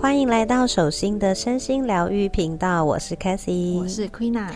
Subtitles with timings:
[0.00, 4.50] 欢迎来到手心的身心疗愈频道，我是 c a t h y 我是 Queena，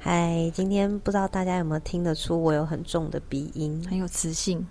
[0.00, 4.64] 嗨，今天不知道大家有没有听得出我有很重的鼻音，很有磁性，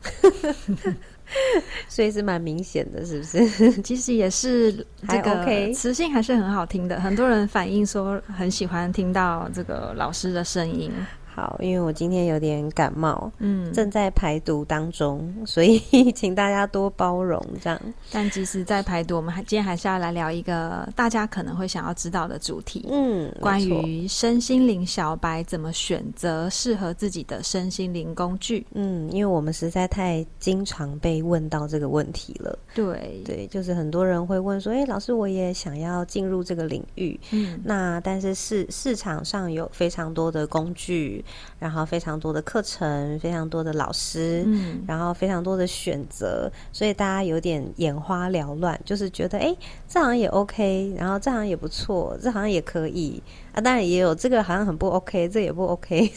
[1.89, 3.81] 所以是蛮明显的，是不是？
[3.83, 4.73] 其实也是
[5.07, 10.89] 这个 OK 磁性还是很好听的，很多人反映说很喜欢听到这个老师的声音。
[11.37, 15.79] 好，因为我今天有点感冒，嗯，正在排毒当中，所以
[16.11, 17.79] 请大家多包容，这样。
[18.11, 28.65] 但其实，在排毒，我们还今天还是要来聊一个大家可能会想要知道的主题，嗯，关于身心灵小白怎么选择适合自己的身心灵工具。
[28.73, 32.57] 嗯，因为我们实在太经常被问到这个问题了。
[32.73, 41.23] 对，对，就是很多人会问说：“诶，老师，我也想要进入这个领域，嗯，那但是市市场上有非常多的工具，
[41.59, 53.21] 然后非常多的课程，非常多的老师，嗯，然后非常多的选择，所以大家有点眼花缭乱，就是觉得诶，这好像也 OK，然后这好像也不错，这好像也可以。
[53.53, 56.11] 啊，当然也有这个好像很不 OK，这也不 OK，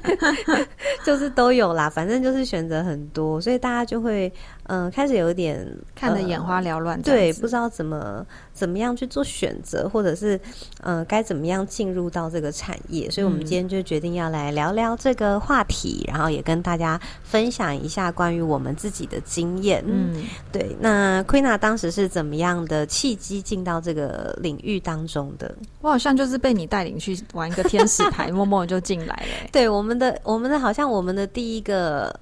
[1.04, 4.32] 就是都有啦，反正就是选择很多，所以大家就会
[4.66, 10.40] 嗯、呃开始有一点看得呃眼花缭乱对，不知道怎么怎么样去做选择，或者是
[10.80, 19.82] 呃该怎么样进入到这个产业，所以我们嗯今天就决定要来聊聊这个话题，然后也跟大家分享一下关于我们自己的经验。
[19.86, 20.76] 嗯，嗯，对。
[20.80, 25.54] 那 Queena 当时是怎么样的契机进到这个领域当中的？
[25.80, 29.50] 我好像就是被你带领去玩一个天使牌， 默默就进来了欸。
[29.52, 32.14] 对，我们的我们的好像我们的第一个。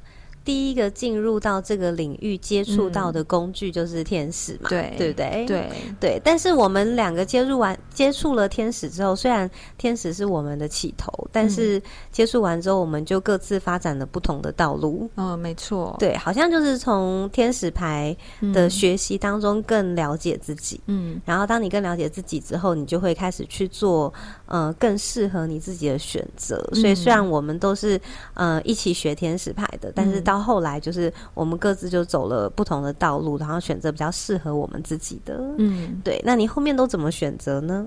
[0.44, 5.44] 第一个进入到这个领域接触到的工具就是天使嘛，对对不对？
[5.46, 15.08] 对，对，但是我们两个接触完接触了天使之后，虽然天使是我们的起头，但是接触完之后，我们就各自发展了不同的道路。
[15.16, 18.16] 嗯，没错，对，好像就是从天使牌
[18.52, 24.12] 的嗯学习当中更了解自己，嗯然后当你更了解自己之后，你就会开始去做
[24.46, 26.62] 呃更适合你自己的选择。
[26.72, 28.00] 所以虽然我们都是
[28.34, 35.38] 呃一起学天使牌的，但是嗯到后来就是我们各自就走了不同的道路，然后选择比较适合我们自己的。
[35.58, 37.81] 嗯，对，那你后面都怎么选择呢？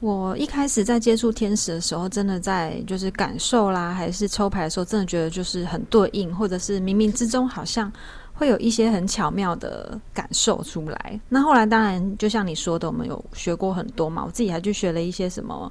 [0.00, 7.92] 我一开始在接触天使的时候，真的在就是感受啦，还是抽牌的时候，真的觉得就是很对应，或者是冥冥之中好像
[8.32, 11.20] 会有一些很巧妙的感受出来。
[11.28, 15.70] 那后来当然就像你说的，我们有学过很多嘛，我自己还去学了一些什么。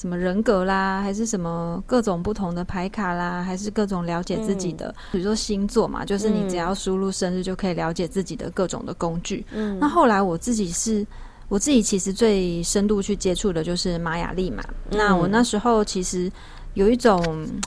[0.00, 9.44] 什么人格啦，还是什么各种不同的牌卡啦，还是各种了解自己的，比如说星座嘛，就是你只要输入生日就可以了解自己的各种的工具。
[9.50, 11.04] 嗯那后来我自己是，
[11.48, 14.62] 我自己其实最深度去接触的就是玛雅历嘛。
[14.90, 16.30] 那我那时候其实
[16.74, 17.20] 有一种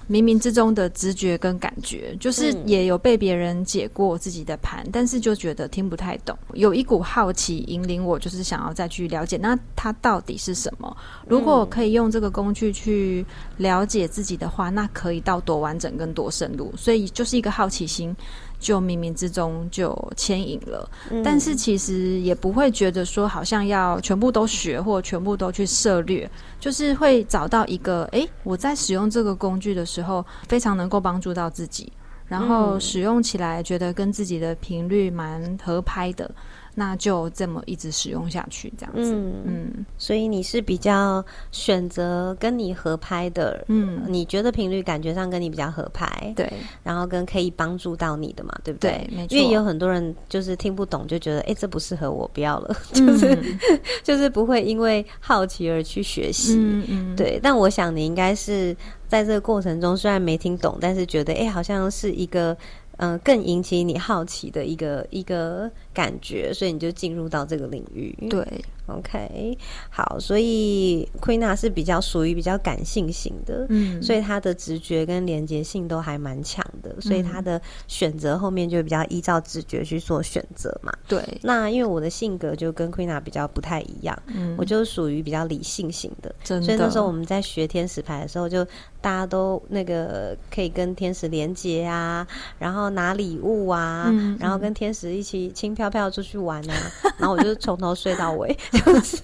[0.10, 10.96] 冥冥之中的直觉跟感觉，就是嗯也有被别人解过自己的盘，但是就觉得听不太懂，有一股好奇引领我，就是想要再去了解，那它到底是什么？
[11.28, 13.26] 如果可以用这个工具去
[13.58, 18.16] 了解自己的话，那可以到多完整跟多深入，所以就是一个好奇心。
[18.62, 21.22] 就冥冥之中就牵引了，嗯。
[21.24, 26.30] 但是其实也不会觉得说好像要全部都学或全部都去涉略，
[26.60, 31.92] 就是会找到一个，诶，我在使用这个工具的时候，非常能够帮助到自己，
[32.32, 36.32] 然后嗯使用起来觉得跟自己的频率蛮合拍的，
[36.74, 39.14] 那就这么一直使用下去，这样子。
[39.14, 46.50] 嗯嗯所以你是比较选择跟你合拍的，嗯，你觉得频率感觉上跟你比较合拍，对
[46.84, 49.06] 然后跟可以帮助到你的嘛，对不对？
[49.10, 53.58] 对，没错，因为有很多人就是听不懂，就觉得哎，诶这不适合我，不要了，嗯 就是、
[54.04, 56.56] 就是不会因为好奇而去学习。
[56.58, 58.74] 嗯嗯，对，但我想你应该是
[59.12, 62.56] 在这个过程中，虽然没听懂，但是觉得哎，诶好像是一个
[62.96, 68.16] 嗯、更引起你好奇的一个一个感觉，所以你就进入到这个领域。
[68.30, 68.46] 对
[68.88, 69.58] ，OK，
[69.90, 80.94] 好，所以 Queena 是比较属于比较感性型的，嗯，所以他的直觉跟连接性都还蛮强的，所以他的选择后面就比较依照直觉去做选择嘛。
[81.08, 88.64] 对，那因为我的性格就跟 Queena 比较不太一样，嗯，我就属于比较理性型的，真的，所以那时候我们在学天使牌的时候，就
[89.02, 92.26] 大家都那个可以跟天使连接啊，
[92.60, 96.74] 然后拿礼物啊，嗯然后跟天使一起轻飘飘飘出去玩啊，
[97.18, 99.18] 然后我就从头睡到尾， 就是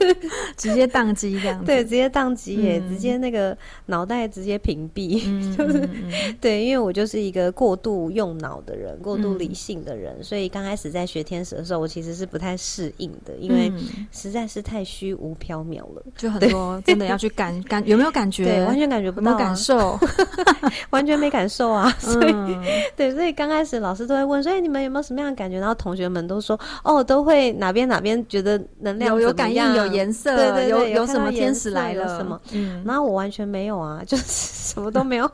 [0.55, 1.65] 直接宕机这样子。
[1.65, 3.55] 对，直接宕机耶，嗯直接那个
[3.85, 5.89] 脑袋直接屏蔽，嗯， 就是
[6.41, 18.45] 对，因为我就是一个过度用脑的人，过度嗯理性的人，所以刚开始在学天使的时候，我其实是不太适应的，因为嗯实在是太虚无缥缈了，就很多真的要去感感有没有感觉？
[18.45, 19.99] 对，完全感觉不到、感，受？
[20.89, 22.31] 完全没感受啊，所以。
[22.33, 22.63] 嗯，
[22.95, 32.39] 对，所以刚开始老师都会问说：“哎，你们有没有什么样的感觉？”然后同学们都说：“哦，都会哪边哪边觉得能量有感应有颜色，对对对有有什么天使来了什么？
[32.53, 35.29] 嗯，然后我完全没有啊， 就是什么都没有。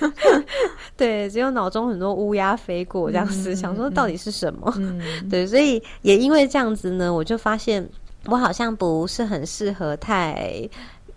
[0.96, 4.72] 对，只有脑中很多乌鸦飞过这样子， 嗯想说到底是什么？
[4.78, 5.00] 嗯，
[5.30, 7.86] 对，所以也因为这样子呢，我就发现
[8.26, 10.68] 我好像不是很适合太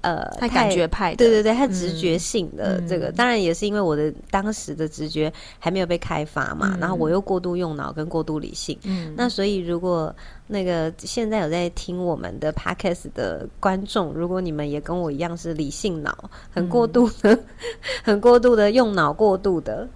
[0.02, 6.80] 呃太感觉派的，对对对，太直觉性的嗯这个，当然也是因为我的当时的直觉还没有被开发嘛，嗯。
[6.80, 10.16] 然后我又过度用脑跟过度理性，嗯，那所以如果
[10.48, 16.16] 那个现在有在听我们的 podcast 的观众，如果你们也跟我一样是理性脑，
[16.50, 17.38] 很过度的、
[18.04, 19.88] 很过度的用脑过度的，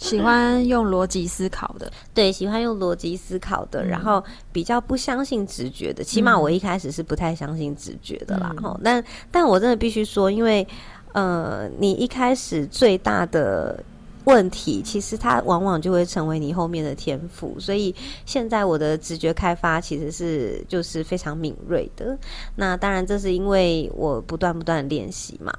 [0.00, 6.02] 喜欢用逻辑思考的，对，喜欢用逻辑思考的，嗯然后比较不相信直觉的。
[6.02, 8.52] 起码我一开始是不太相信直觉的啦。
[8.56, 10.66] 嗯哈、但但我真的必须说，因为
[11.12, 13.84] 呃，你一开始最大的。
[14.24, 17.94] 问题其实它往往就会成为你后面的天赋，所以
[18.24, 22.16] 现在我的直觉开发其实是就是非常敏锐的。
[22.56, 25.52] 那当然，这是因为我不断不断练习嘛，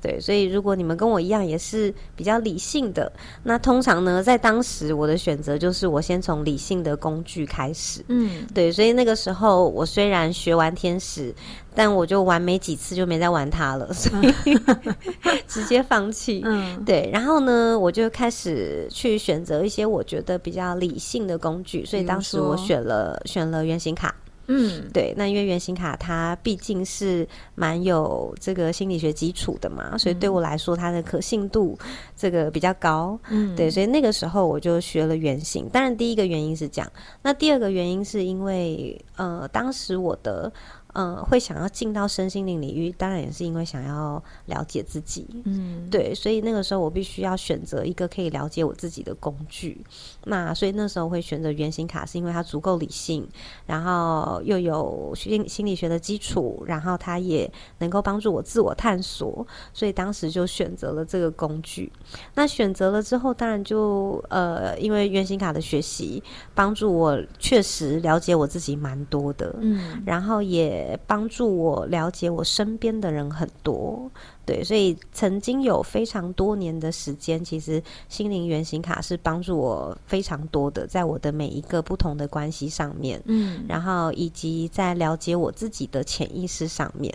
[0.00, 3.10] 对，所以如果你们跟我一样也是比较理性的，
[3.42, 8.04] 那通常呢，在当时我的选择就是我先从理性的工具开始。
[8.08, 11.34] 嗯对，所以那个时候我虽然学完天使，
[11.74, 14.56] 但我就玩没几次就没再玩它了，所以
[15.48, 16.42] 直接放弃。
[16.44, 24.14] 嗯对，然后呢，我就开始去选择一些我觉得比较理性的工具，所以当时我选了选了原型卡。
[24.46, 31.78] 嗯对，那因为原型卡它毕竟是蛮有这个心理学基础的嘛，所以对我来说它的可信度
[32.14, 33.18] 这个比较高。
[33.30, 35.66] 嗯，对，所以那个时候我就学了原型。
[35.70, 36.92] 当然，第一个原因是这样，
[37.22, 40.52] 那第二个原因是因为呃，当时我的
[40.94, 45.28] 呃会想要进到身心灵领域，当然也是因为想要了解自己。
[45.44, 49.84] 嗯对，所以那个时候我必须要选择一个可以了解我自己的工具。
[50.24, 53.28] 那所以那时候会选择原型卡，是因为它足够理性，
[53.66, 61.92] 然后又有心心理学的基础，然后它也能够帮助我自我探索，所以当时就选择了这个工具。
[62.34, 66.22] 那选择了之后，当然就呃，因为原型卡的学习
[66.54, 74.10] 帮助我确实了解我自己蛮多的，嗯然后也帮助我了解我身边的人很多。
[74.46, 83.18] 对，所以曾经有非常多年的时间，其实心灵原型卡是帮助我非常多的，在我的每一个不同的关系上面。
[83.24, 87.10] 嗯然后以及在了解我自己的潜意识上面，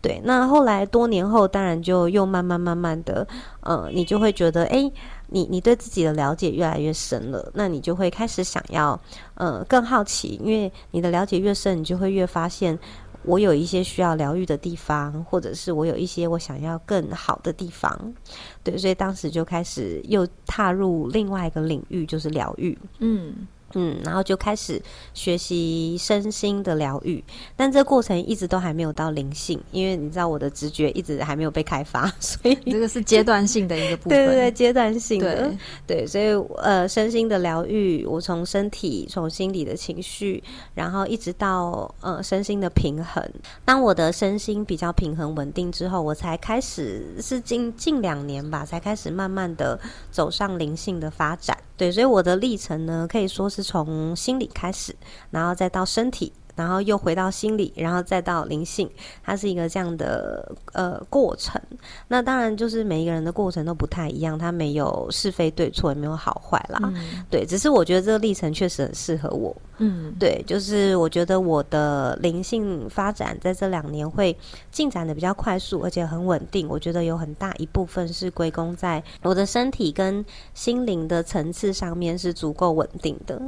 [0.00, 0.20] 对。
[0.24, 3.24] 那后来多年后，当然就又慢慢慢慢的，
[3.60, 4.90] 呃，你就会觉得，哎，
[5.28, 9.00] 你你对自己的了解越来越深了，那你就会开始想要，
[9.34, 12.76] 呃，更好奇，因为你的了解越深，你就会越发现。
[13.24, 18.14] 我有一些需要疗愈的地方，或者是我有一些我想要更好的地方，
[18.62, 22.76] 对，所以当时就开始又踏入另外一个领域，就是疗愈。
[22.98, 24.80] 嗯嗯，然后就开始
[25.12, 27.22] 学习身心的疗愈，
[27.56, 35.48] 但这过程一直都还没有到灵性，因为你知道我的直觉一直还没有被开发， 所以这个是阶段性的一个部分，对对对，阶段性的
[35.86, 40.42] 对对，所以呃，身心的疗愈，我从身体、从心理的情绪，
[40.74, 43.22] 然后一直到呃身心的平衡。
[43.64, 49.78] 当我的身心比较平衡稳定之后，我才开始是近近两年吧，才开始慢慢的
[50.10, 51.56] 走上灵性的发展。
[51.76, 54.94] 对，所以我的历程呢，可以说是从心理开始，
[55.30, 56.32] 然后再到身体。
[56.54, 58.88] 然后又回到心理，然后再到灵性，
[59.22, 61.60] 它是一个这样的呃过程。
[62.08, 66.78] 那当然就是每一个人的过程都不太一样，它没有是非对错，也没有好坏啦。
[66.82, 69.54] 嗯对，只是我觉得这个历程确实很适合我。
[69.78, 74.36] 嗯对，就是我觉得我的灵性发展在这两年会
[74.70, 76.68] 进展的比较快速，而且很稳定。
[76.68, 83.40] 我觉得有很大一部分是归功在我的身体跟心灵的层次上面是足够稳定的。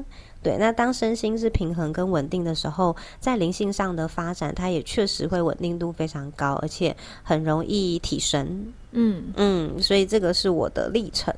[0.46, 8.72] 对，那当身心是平衡跟稳定的时候，在灵性上的发展，它也确实会稳定度非常高，而且很容易提升。
[8.92, 11.34] 嗯，嗯，所以这个是我的历程。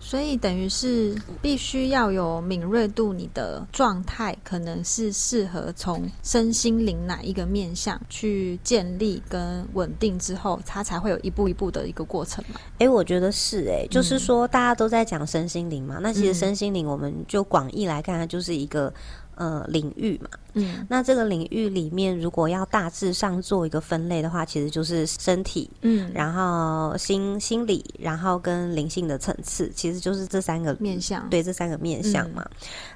[0.00, 12.60] 所以等于是必须要有敏锐度，你的状态可能是适合从身心灵哪一个面向去建立跟稳定之后，它才会有一步一步的一个过程嘛。
[12.78, 18.92] 诶，我觉得是诶，就是说大家都在讲身心灵嘛，那其实嗯身心灵我们就广义来看，它就是一个
[19.34, 20.30] 呃领域嘛。
[20.54, 32.44] 嗯那这个领域里面，如果要大致上做一个分类的话，其实就是身体，嗯，然后心心理，然后跟灵性的层次，其实就是这三个面向对这三个面向嘛。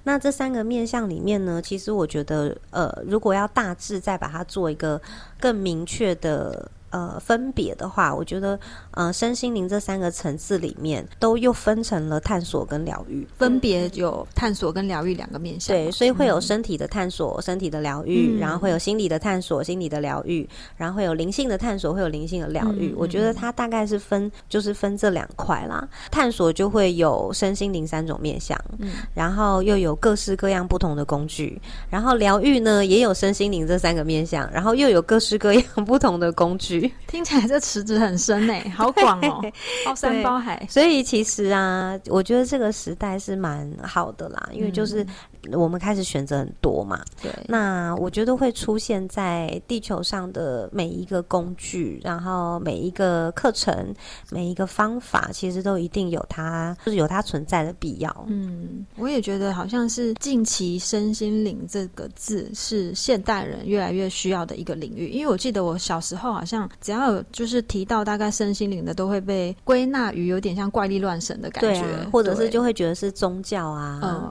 [0.04, 5.00] 那这三个面向里面呢，其实我觉得，呃，如果要大致再把它做一个
[5.40, 6.70] 更明确的。
[6.92, 15.74] 呃，分别的话，我觉得，呃，身心灵这三个层次里面，都又分成了探索跟疗愈，分别有探索跟疗愈两个面向。
[15.74, 20.46] 对，所以会有身体的探索，身体的疗愈，嗯然后会有心理的探索，心理的疗愈，
[20.76, 22.90] 然后会有灵性的探索，会有灵性的疗愈。
[22.90, 25.88] 嗯我觉得它大概是分，就是分这两块啦。
[26.10, 31.58] 探索就会有身心灵三种面向，嗯然后又有各式各样不同的工具，
[31.88, 36.81] 然后疗愈呢也有身心灵这三个面向，然后又有各式各样不同的工具。
[37.06, 39.42] 听起来这池子很深诶， 好广哦，
[39.84, 40.66] 包山包海。
[40.68, 45.06] 所以其实啊，我觉得这个时代是蛮好的啦，因为就是
[45.52, 47.02] 我们开始选择很多嘛。
[47.22, 53.94] 对，那我觉得会出现在地球上的每一个工具，然后每一个课程、
[54.30, 58.26] 每一个方法，其实都一定有它，就是有它存在的必要。
[58.28, 74.30] 嗯，我也觉得好像是近期身心灵这个字是现代人越来越需要的一个领域，因为我记得我小时候好像只要有就是提到大概身心灵的，都会被归纳于有点像怪力乱神的感觉，啊，或者是就会觉得是宗教啊，嗯，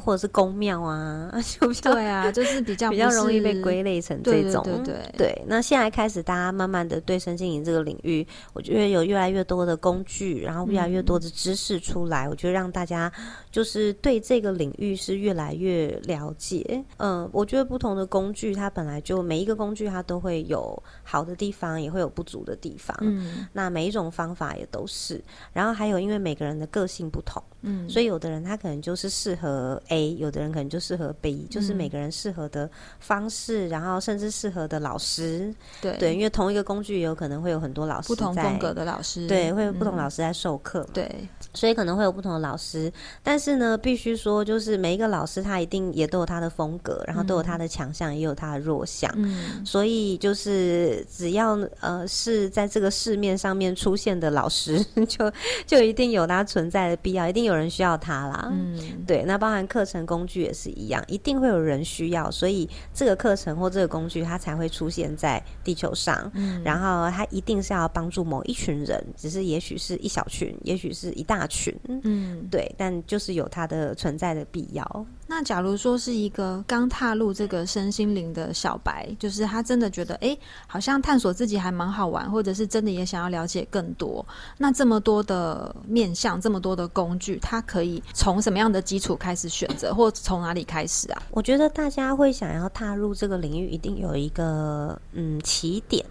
[0.00, 1.30] 或者是宫庙啊，
[1.60, 4.62] 就比较对啊， 就是比较比较容易被归类成这种。
[4.64, 13.12] 对对对对，那现在开始，大家慢慢的对身心灵这个领域，我觉得有越来越多的工具，然后越来越多的知识出来，我觉得让大家
[13.50, 16.84] 就是对这个领域是越来越了解。
[16.96, 22.96] 嗯，我觉得不同的工具，它本来就每一个工具它都会有好的地方，也会有不足的地方。
[23.00, 31.76] 嗯那每一种方法也都是，然后还有因为每个人的个性不同，嗯，所以有的人他可能就是适合 A，有的人可能就适合 B，就是嗯。
[31.80, 32.68] 每个人适合的
[32.98, 35.96] 方式，然后甚至适合的老师，对。
[35.96, 39.96] 对，因为同一个工具有可能会有很多老师不同风格，的老师，对，会有不同嗯。
[39.96, 42.92] 老师在授课嘛，对，所以可能会有不同的老师，
[43.22, 49.10] 但是呢，必须说就是每一个老师他一定也都有他的风格，然后都有他的强项，也有他的弱项。
[49.16, 49.64] 嗯。
[49.64, 55.32] 所以就是只要呃是在这个市面上面出现的老师， 就
[55.66, 58.48] 就一定有他存在的必要，一定有人需要他啦。
[58.52, 66.30] 嗯，对，那包含课程工具也是一样，一定会有人需要，所以这个课程或这个工具它才会出现在地球上。
[66.34, 75.06] 嗯然后它一定是要帮助某一群人，只是也许是一小群，也许是一大群，嗯，对，但就是有它的存在的必要。
[75.30, 84.26] 那假如说是一个刚踏入这个身心灵的小白，就是他真的觉得，哎，好像探索自己还蛮好玩，或者是真的也想要了解更多。
[84.58, 91.22] 那这么多的面向，这么多的工具，他可以从什么样的基础开始选择，或从哪里开始啊？
[91.30, 96.04] 我觉得大家会想要踏入这个领域，一定有一个嗯起点。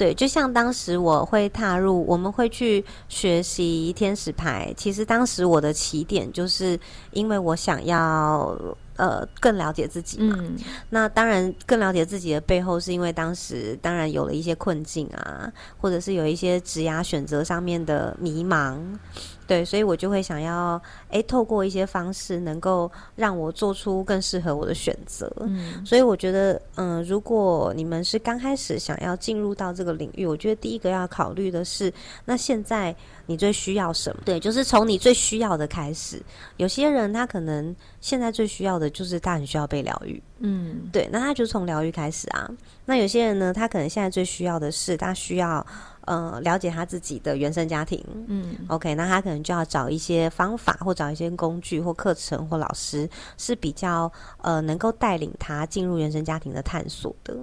[0.00, 4.72] 对，就像当时我会踏入，我们会去学习天使牌。
[4.74, 6.80] 其实当时我的起点就是
[7.12, 8.58] 因为我想要
[8.96, 10.34] 呃更了解自己嘛。
[10.38, 10.56] 嗯
[10.88, 18.78] 那当然，更了解自己的背后，是因为当时当然有了一些困境啊，或者是有一些职涯选择上面的迷茫，
[19.50, 25.28] 对，所以我就会想要，诶，透过一些方式，能够让我做出更适合我的选择。
[25.40, 31.92] 嗯所以我觉得，嗯，如果你们是刚开始想要进入到这个领域，我觉得第一个要考虑的是，
[32.24, 32.94] 那现在
[33.26, 34.22] 你最需要什么？
[34.24, 36.22] 对，就是从你最需要的开始。
[36.56, 42.48] 有些人他可能现在最需要的就是他很需要被疗愈，嗯对，那他就从疗愈开始啊。
[42.84, 45.66] 那有些人呢，他可能现在最需要的是他需要
[46.10, 48.04] 呃了解他自己的原生家庭。
[48.26, 57.36] 嗯 OK，那他可能就要找一些方法，或找一些工具，或课程，或老师，是比较呃能够带领他进入原生家庭的探索的。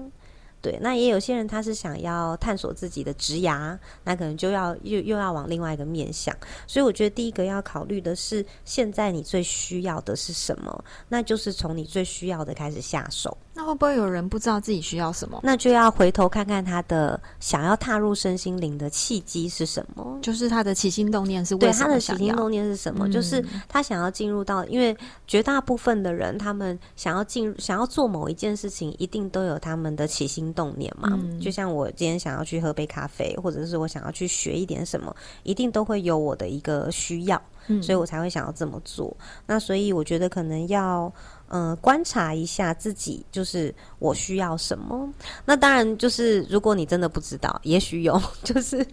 [0.59, 6.35] 对，那也有些人他是想要探索自己的职涯，那可能就要又又要往另外一个面向。
[6.65, 10.83] 所以我觉得第一个要考虑的是，现在你最需要的是什么？
[11.07, 13.37] 那就是从你最需要的开始下手。
[13.57, 15.39] 那会不会有人不知道自己需要什么？
[15.41, 20.19] 那就要回头看看他的想要踏入身心灵的契机是什么。
[20.21, 22.15] 就是他的起心动念是为什对他的起？
[22.15, 23.07] 心动念是什么？
[23.07, 24.95] 嗯就是他想要进入到，因为
[25.25, 31.09] 绝大部分的人，他们想要进入、想要做某一件事情，一定都有他们的起心动念嘛。
[31.11, 39.17] 嗯就像我今天想要去喝杯咖啡，或者是我想要去学一点什么，一定都会有我的一个需要，嗯所以我才会想要这么做。
[39.47, 41.11] 那所以我觉得可能要。
[41.49, 45.07] 嗯、呃观察一下自己，就是我需要什么。
[45.45, 48.85] 那当然就是如果你真的不知道，也许有， 就是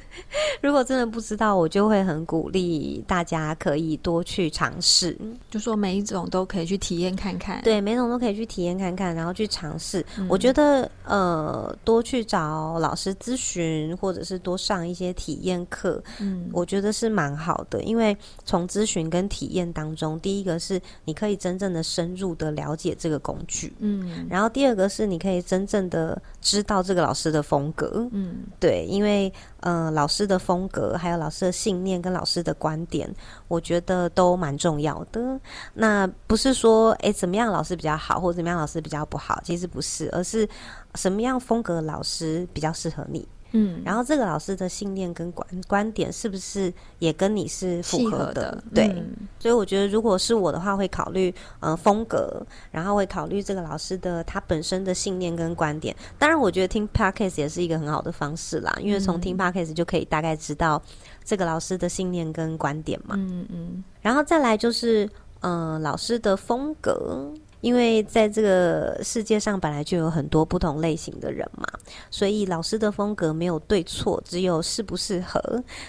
[0.60, 5.16] 如果真的不知道，我就会很鼓励大家可以多去尝试。
[5.50, 7.62] 就说每一种都可以去体验看看。
[7.62, 10.04] 对，每种都可以去体验看看，然后去尝试。
[10.18, 17.82] 嗯我觉得呃，多去找老师咨询，或者是多上一些体验课，嗯，我觉得是蛮好的。
[17.82, 28.08] 因为从咨询跟体验当中，第一个是你可以真正的深入的了解这个工具，嗯然后第二个是你可以真正的知道这个老师的风格。
[28.12, 33.08] 嗯对，因为呃，老师的风格，还有老师的信念跟老师的观点，
[33.48, 35.40] 我觉得都蛮重要的。
[35.72, 40.48] 那不是说诶怎么样老师比较好，或者怎么样老师比较不好，其实不是，而是
[40.94, 43.26] 什么样风格的老师比较适合你。
[43.56, 48.62] 嗯，然后这个老师的信念跟观观点是不是也跟你是符合的？
[48.74, 55.94] 对，嗯所以我觉得如果是我的话，会考虑呃风格，然后会考虑这个老师的他本身的信念跟观点。
[56.18, 60.82] 当然，我觉得听 podcast 也是一个很好的方式啦，因为从听 podcast 就可以大概知道
[61.24, 63.14] 这个老师的信念跟观点嘛。
[63.16, 65.08] 嗯嗯然后再来就是
[65.40, 67.32] 呃老师的风格。
[67.64, 71.66] 因为在这个世界上本来就有很多不同类型的人嘛，
[72.10, 75.40] 所以老师的风格没有对错，只有适不适合。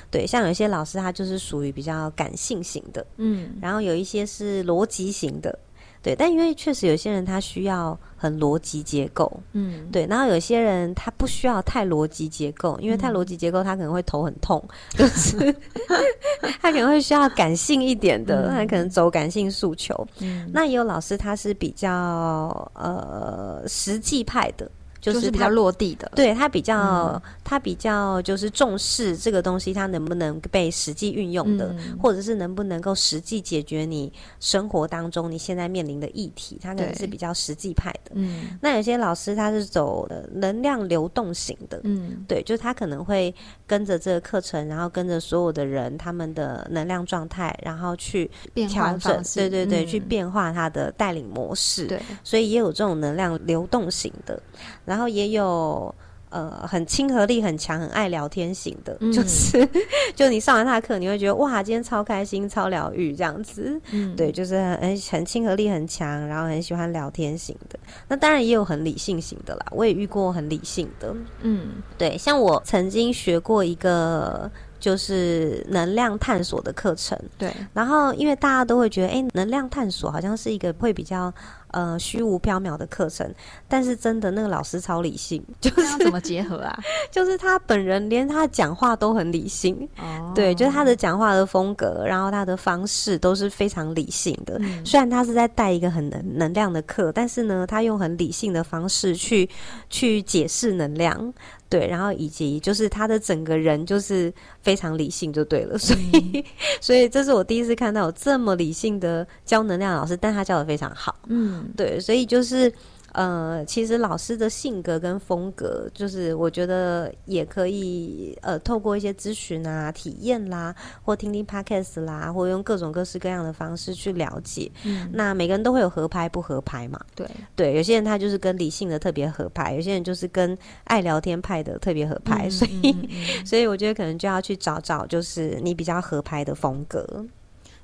[0.10, 5.60] 对，像有些老师他就是属于比较感性型的，嗯然后有一些是逻辑型的，
[6.06, 6.16] 对。
[6.16, 10.06] 但因为确实有些人他需要很逻辑结构，嗯，对。
[10.06, 15.54] 然后有些人他不需要太逻辑结构，因为太逻辑结构他可能会头很痛，就是
[16.62, 20.08] 他可能会需要感性一点的，他可能走感性诉求。
[20.20, 24.70] 嗯那也有老师他是比较呃实际派的，
[25.06, 31.96] 就就是是比较他落地的，对他比较，他比较就是重视这个东西，它能不能被实际运用的，嗯。
[32.02, 38.14] 或者是能不能够实际解决你生活当中你现在面临的议题，他可能是比较实际派的。
[38.16, 38.58] 嗯。
[38.60, 42.26] 那有些老师他是走的能量流动型的，嗯。
[42.28, 43.34] 对，就是他可能会
[43.68, 51.86] 跟着这个课程，然后跟着所有的人他们的能量状态，然后去调整对对对，嗯去变化他的带领模式。
[51.86, 54.42] 对，所以也有这种能量流动型的，
[54.84, 55.94] 然后也有
[56.30, 59.68] 呃很亲和力很强、很爱聊天型的，嗯就是
[60.16, 63.80] 就你上完他的课，你会觉得哇，今天超开心、超疗愈这样子。
[63.92, 67.80] 嗯对，就是很很很亲和力很强，然后很喜欢聊天型的。
[68.08, 71.16] 那当然也有很理性型的啦，我也遇过很理性的。
[71.42, 74.50] 嗯对，像我曾经学过一个
[74.86, 81.34] 就是能量探索的课程，对，然后，因为大家都会觉得，哎，能量探索好像是一个会比较
[81.72, 83.28] 呃虚无缥缈的课程，
[83.68, 86.80] 但是真的那个老师超理性， 就是要怎么结合啊？
[87.10, 94.60] 就是他本人连他讲话都很理性，哦，对，就是他的讲话的风格，然后他的方式都是非常理性的。
[94.60, 94.86] 嗯。
[94.86, 99.50] 虽然他是在带一个很能能量的课，但是呢，他用很理性的方式去
[99.90, 101.34] 去解释能量，
[101.70, 106.46] 对，然后以及就是他的整个人就是非常理性就对了，所以、
[106.80, 112.72] 所以这是我第一次看到有这么理性的教能量老师，但他教的非常好，嗯对，所以就是。
[113.16, 124.70] 呃，其实老师的性格跟风格，就是我觉得也可以呃，透过一些咨询啊、体验啦，或听听 podcast 啦，或用各种各式各样的方式去了解。
[124.84, 127.00] 嗯，那每个人都会有合拍不合拍嘛？
[127.16, 127.26] 对，
[127.56, 137.26] 对，有些人他就是跟理性的特别合拍，有些人就是跟爱聊天派的特别合拍，嗯所以、嗯嗯嗯 所以我觉得可能就要去找找，就是你比较合拍的风格。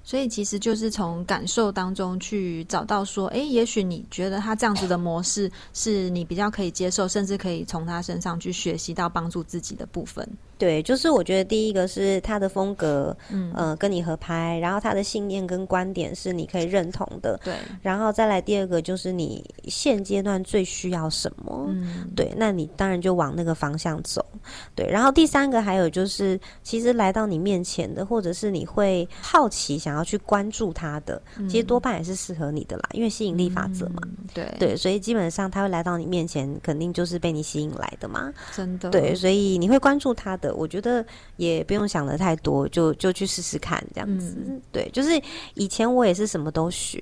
[0.03, 10.27] 所以其实就是从感受当中去找到说，诶，也许你觉得他这样子的模式是你比较可以接受，甚至可以从他身上去学习到帮助自己的部分。
[10.61, 13.51] 对，就是我觉得第一个是他的风格，嗯。
[13.55, 22.07] 呃，跟你合拍，然后他的信念跟观点是你可以认同的，对，然后再来第二个就是你现阶段最需要什么，嗯。
[22.15, 24.23] 对，那你当然就往那个方向走，
[24.75, 24.87] 对。
[24.87, 34.45] 然后第三个还有就是，其实来到你面前的，或者是你会好奇想要去关注他的，其实多半也是适合你的啦，因为吸引力法则嘛，嗯对。
[34.59, 38.89] 对，所以基本上他会来到你面前，肯定就是被你吸引来的嘛，真的。
[38.89, 41.05] 对，所以你会关注他的，我觉得
[41.37, 44.35] 也不用想的太多，就就去试试看这样子。
[44.47, 45.09] 嗯对，就是
[45.53, 47.01] 以前我也是什么都学，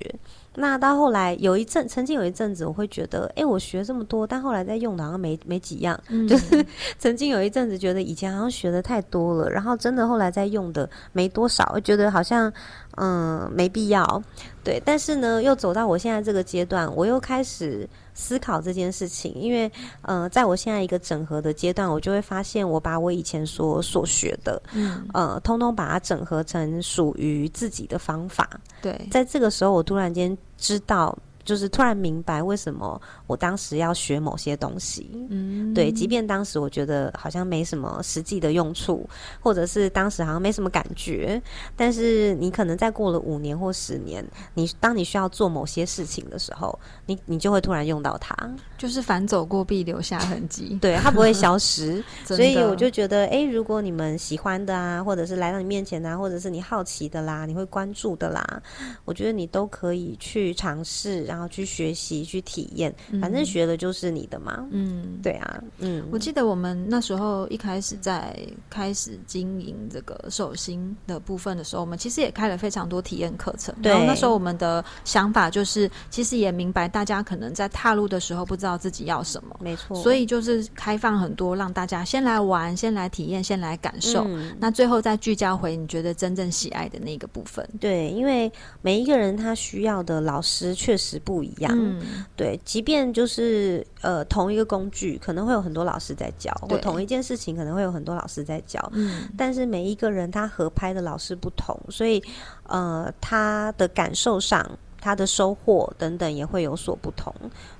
[0.54, 5.98] 那到后来有一阵，曾经有一阵子，我会觉得，哎、我学这么多，但后来在用的好像没没几样。
[6.08, 6.64] 嗯就是
[6.98, 12.52] 曾经有一阵子觉得以前好像学的太多了，然后真的后来在用的没多少，会觉得好像
[12.96, 14.22] 嗯没必要。
[14.62, 17.88] 对，但是呢，又走到我现在这个阶段，我又开始
[18.20, 19.70] 思考这件事情，因为
[20.02, 28.60] 呃，在我现在一个整合的阶段，我就会发现，我把我以前所所学的，嗯，呃，通通把它整合成属于自己的方法。
[28.82, 35.10] 对，在这个时候，我突然间知道，就是突然明白为什么我当时要学某些东西。
[35.30, 39.08] 嗯，对，即便当时我觉得好像没什么实际的用处，
[39.40, 41.40] 或者是当时好像没什么感觉，
[41.76, 44.24] 但是你可能再过了五年或十年，
[44.54, 48.34] 你当你需要做某些事情的时候，你你就会突然用到它。
[48.78, 52.02] 就是反走过必留下痕迹，对，它不会消失。
[52.24, 58.62] 所以我就觉得，诶，如果你们喜欢的啊，或者是来到你面前啊，或者是你好奇的啦，你会关注的啦，
[59.04, 64.66] 我觉得你都可以去尝试，然后去学习、去体验，反正学的就是你的嘛。
[64.72, 65.18] 嗯。
[65.22, 68.36] 对啊，嗯，我记得我们那时候一开始在
[68.68, 73.72] 开始经营这个手心的部分的时候，我们其实也开了非常多体验课程。
[73.80, 79.96] 对然后那时候我们的想法就是，其实也明白大家可能在踏入的时候不知道自己要什么，没错。
[80.02, 84.24] 所以就是开放很多，让大家先来玩、先来体验、先来感受。
[84.26, 87.68] 嗯那最后再聚焦回你觉得真正喜爱的那个部分。
[87.78, 91.72] 对，因为每一个人他需要的老师确实不一样。
[91.74, 98.80] 嗯，对，即便就是呃同一个工具，可能会有很多老师在教，或同一件事情可能会有很多老师在教。
[98.92, 102.22] 嗯，但是每一个人他合拍的老师不同，所以
[102.64, 104.68] 呃他的感受上。
[105.02, 107.34] 他的收获等等也会有所不同，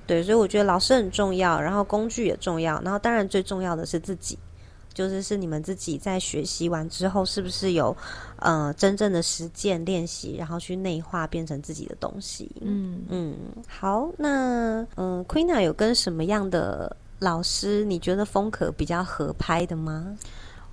[0.07, 4.39] 对，所以我觉得老师很重要，然后工具也重要，然后当然最重要的是自己，
[4.93, 7.95] 就是是你们自己在学习完之后，是不是有
[8.37, 12.51] 呃真正的实践练习，然后去内化变成自己的东西。
[12.61, 13.35] 嗯嗯，
[13.67, 20.17] 好，那嗯、q u e e n a 有跟什么样的老师你觉得风格比较合拍的吗？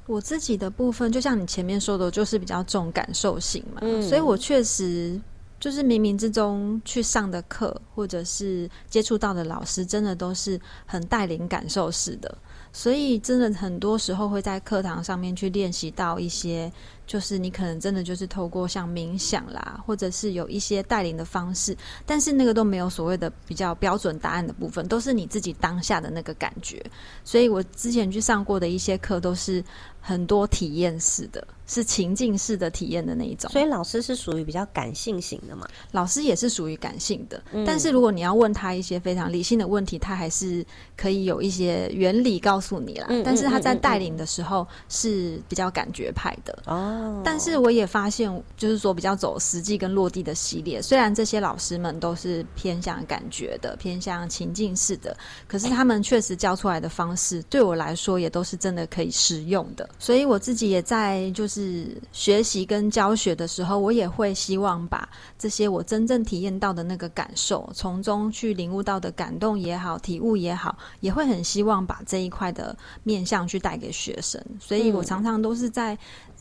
[0.07, 5.20] 我自己的部分，就像你前面说的，就是比较重感受性嘛，嗯所以我确实
[5.61, 12.38] 就是冥冥之中去上的课，或者是接触到的老师，真的都是很带领感受式的，
[12.72, 16.70] 所以真的很多时候会在课堂上面去练习到一些。
[17.09, 21.75] 就是你可能真的就是透过像冥想啦，或者是有一些带领的方式，
[22.07, 26.81] 但是那个都没有所谓的比较标准答案的部分，都是你自己当下的那个感觉。
[27.25, 29.64] 所以我之前去上过的一些课都是
[30.01, 33.51] 很多体验式的，是情境式的体验的那一种。
[33.51, 35.66] 所以老师是属于比较感性型的嘛？
[35.92, 40.64] 老师也是属于感性的，嗯但是如果你要问他一些非常理性的问题，他还是
[40.97, 43.07] 可以有一些原理告诉你啦。
[43.09, 46.59] 嗯但是他在带领的时候是比较感觉派的。
[46.66, 59.88] 哦，但是我也发现，就是说比较走实际跟落地的系列，虽然这些老师们都是偏向感觉的、偏向情境式的，可是他们确实教出来的方式，对我来说也都是真的可以实用的。
[59.98, 65.08] 所以我自己也在就是学习跟教学的时候，我也会希望把
[65.38, 74.42] 这些我真正体验到的那个感受，从中去领悟到的感动也好、体悟也好，也会很希望把这一块的面向去带给学生。
[74.61, 75.98] 所以我嗯常常都是在。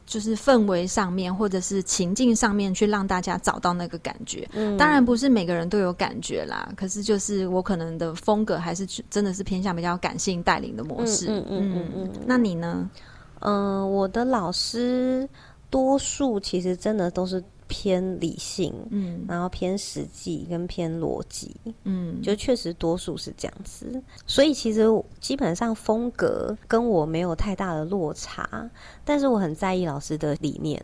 [0.07, 4.49] 就是氛围上面，或者是情境上面，去让大家找到那个感觉。
[4.53, 11.27] 嗯当然不是每个人都有感觉啦，可是就是我可能的风格还是真的是偏向比较感性带领的模式。
[11.27, 12.89] 嗯嗯嗯嗯嗯那你呢？
[13.41, 15.29] 嗯、我的老师
[15.69, 24.01] 多数其实真的都是偏理性，嗯然后偏实际跟偏逻辑，嗯，就确实多数是这样子。
[24.25, 24.86] 所以其实
[25.19, 28.69] 基本上风格跟我没有太大的落差，
[29.06, 30.84] 但是我很在意老师的理念。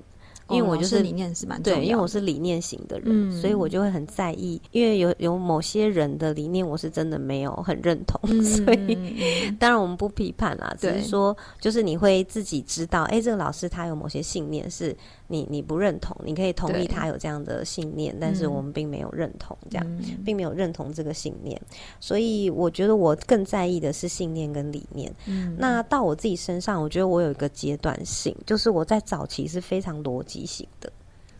[0.49, 4.61] 因为我就是哦理念是蛮对，因为我是理念型的人，嗯所以我就会很在意。
[4.71, 14.95] 因为有有某些人的理念，我是真的没有很认同， 嗯，所以当然我们不批判啦，只是说就是你会自己知道，哎，这个老师他有某些信念是
[15.33, 19.85] 你你不认同，你可以同意他有这样的信念，但是嗯我们并没有认同这样。
[19.97, 21.59] 嗯并没有认同这个信念，
[21.99, 25.13] 所以我觉得我更在意的是信念跟理念。
[25.25, 30.91] 嗯那到我自己身上，我觉得我有一个阶段性，就是我在早期是非常逻辑型的，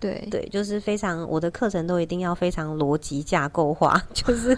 [0.03, 4.55] 对对，就是非常我的课程都一定要非常逻辑架构化， 就是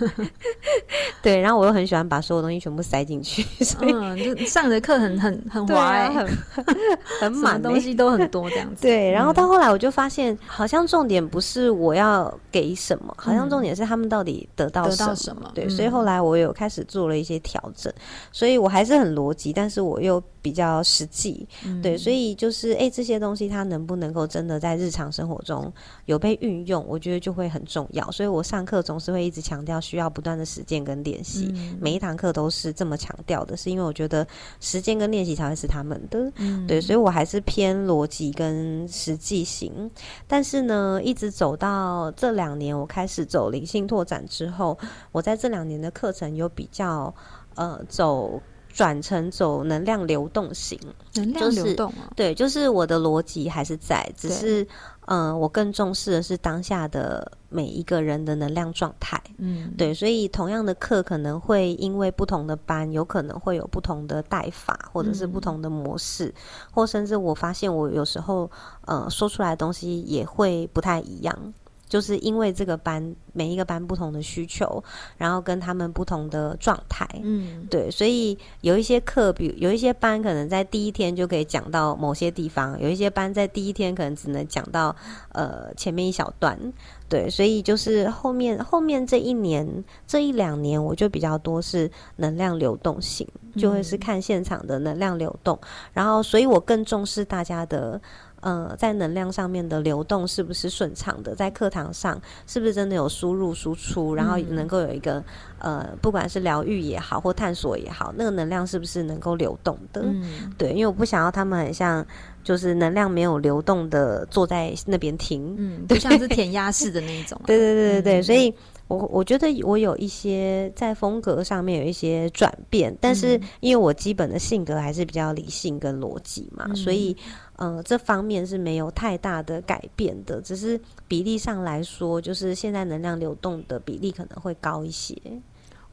[1.22, 6.28] 对，然后我又很喜欢把所有东西全部塞进去，所以、嗯，就上的课很很很对滑哎、啊，很
[7.22, 7.60] 很满、欸。
[7.60, 8.82] 东西都很多这样子。
[8.82, 15.10] 对，然后嗯到后来我就发现，好像重点不是我要给什么，好像嗯重点是他们到底得到得什么。
[15.10, 15.52] 到什么？
[15.54, 17.92] 对，嗯所以后来我有开始做了一些调整，
[18.32, 21.48] 所以我还是很逻辑，但是我又比较实际。
[21.66, 25.72] 嗯对，所以就是哎，这些东西它能不能够真的在日常生活中
[26.06, 28.10] 有被运用，我觉得就会很重要。
[28.12, 31.52] 所以我上课总是会一直强调需要不断的实践跟练习。
[31.56, 34.26] 嗯每一堂课都是这么强调的，是因为我觉得
[34.60, 36.32] 实践跟练习才会是他们的。
[36.38, 39.90] 嗯对，所以我还是偏逻辑跟实际型。
[40.28, 44.78] 但是呢，一直走到这两年，我开始走灵性拓展之后，
[45.12, 47.14] 我在这两年的课程有比较
[47.56, 48.42] 呃走
[48.76, 50.78] 转成走能量流动型。
[51.14, 54.62] 能量流动啊，对，就是我的逻辑还是在，只是
[55.06, 59.22] 嗯、呃我更重视的是当下的每一个人的能量状态。
[59.38, 66.36] 嗯，对，所以同样的课可能会因为不同的班，有可能会有不同的带法，或者是不同的模式，
[66.70, 68.52] 或甚至我发现我有时候
[68.86, 71.54] 呃说出来的东西也会不太一样。
[71.96, 74.84] 就是因为这个班每一个班不同的需求，
[75.18, 84.94] 然后跟他们不同的状态，嗯，对，所以有一些课，比有一些班可能在第一天就可以讲到某些地方，有一些班在第一天可能只能讲到
[85.32, 86.60] 呃前面一小段，
[87.08, 89.66] 对，所以就是后面后面这一年
[90.06, 95.58] 这一两年，我就比较多是能量流动性，就会是看现场的能量流动，
[95.94, 98.02] 然后所以我更重视大家的。
[98.46, 101.34] 呃，在能量上面的流动是不是顺畅的？
[101.34, 105.24] 在课堂上是不是真的有输入输出，然后能够有一个
[105.58, 110.02] 呃，不管是疗愈也好，或探索也好，那个能量是不是能够流动的？
[110.04, 112.06] 嗯，对，因为我不想要他们很像
[112.44, 115.56] 就是能量没有流动的坐在那边听。
[115.58, 118.54] 嗯，不像是填鸭式的那一种啊， 对对对对对，嗯所以
[118.88, 127.16] 我我觉得我有一些在风格上面有一些转变，但是嗯因为我基本的性格还是比较理性跟逻辑嘛，嗯所以
[127.56, 135.16] 呃这方面是没有太大的改变的，只是比例上来说，就是现在能量流动的比例可能会高一些。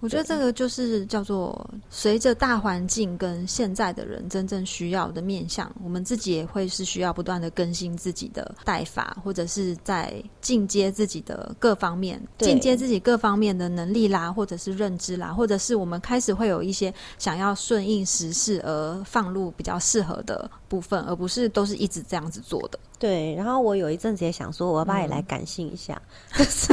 [0.02, 22.78] 我觉得这个就是叫做随着大环境跟现在的人真正需要的面向，我们自己也会是需要不断的更新自己的带法，或者是在进阶自己的各方面，进阶自己各方面的能力啦，或者是认知啦，或者是我们开始会有一些想要顺应时事而放入比较适合的部分，而不是都是一直这样子做的。
[23.02, 26.00] 对，然后我有一阵子也想说，我要不要也来嗯感性一下？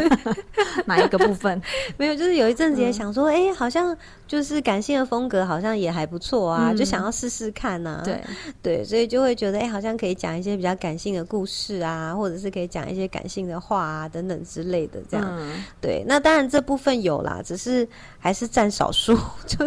[0.85, 1.59] 哪一个部分？
[1.97, 3.97] 没有，就是有一阵子也嗯想说，哎、好像
[4.29, 8.23] 就是感性的风格好像也还不错啊，嗯就想要试试看呐、对，
[8.61, 15.25] 对，所以就会觉得，哎、好像可以讲一些比较感性的故事啊，或者是可以讲一些感性的话啊，等等之类的，这样。
[15.27, 17.87] 嗯对，那当然这部分有啦，只是
[18.19, 19.65] 还是占少数， 就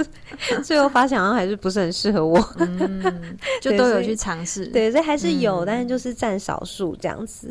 [0.63, 2.39] 最后发现好像还是不是很适合我。
[2.59, 7.49] 嗯，就 都有去尝试。，对，所以还是有，嗯但是就是占少数这样子。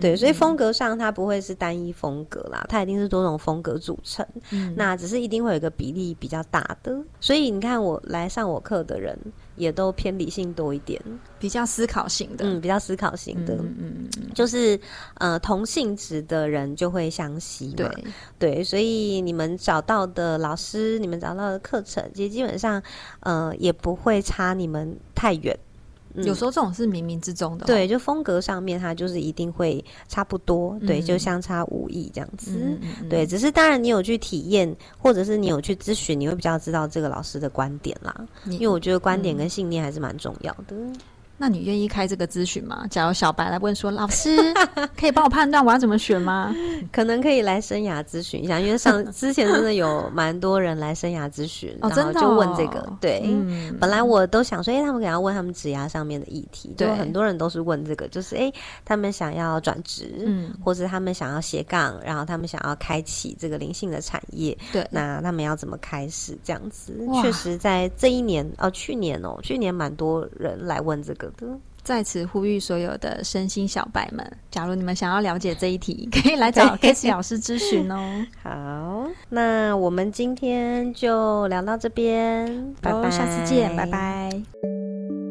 [0.00, 4.26] 对，所以风格上它不会是单一风格啦，它一定是多种风格组成。
[4.52, 9.18] 嗯那只是一定会有一个比例比较大的，所以你看我来上我课的人
[9.56, 11.00] 也都偏理性多一点，
[11.38, 12.44] 比较思考型的。
[12.46, 14.78] 嗯，比较思考型的，嗯嗯嗯，就是
[15.14, 18.04] 呃同性质的人就会相吸嘛，对，
[18.38, 22.82] 对，所以你们找到的老师，你们找到的课程，其实基本上
[23.20, 25.58] 呃也不会差你们太远。
[26.16, 27.66] 嗯有时候这种是冥冥之中的哦。
[27.66, 32.78] 对，就风格上面，它就是一定会差不多，对，嗯就相差无异这样子。
[33.08, 38.14] 对，只是当然你有去体验，或者是你有去咨询，你会比较知道这个老师的观点啦。
[38.46, 40.74] 因为我觉得观点嗯跟信念还是蛮重要的。
[41.38, 42.86] 那你愿意开这个咨询吗？
[42.90, 44.36] 假如小白来问说，老师
[44.98, 46.54] 可以帮我判断我要怎么选吗？
[46.92, 52.92] 可能可以来生涯咨询一下，因为上之前真的有蛮多人来生涯咨询，哦，然后就问这哦个。
[53.00, 66.36] 对，嗯本来我都想说，哎、他们可能要问他们职涯上面的议题，就对很多人都是问这个，就是哎、诶他们想要转职，嗯，或者他们想要斜杠，然后他们想要开启这个灵性的产业，对，那他们要怎么开始？
[66.42, 71.46] 这样子，确实在这一年哦，去年哦，去年蛮多人来问这个的。
[71.82, 78.26] 在此呼吁所有的身心小白们，假如你们想要了解这一题，可以来找 k a s 老师咨询哦。
[78.42, 85.25] 好，那我们今天就聊到这边，拜拜，下次见，拜拜。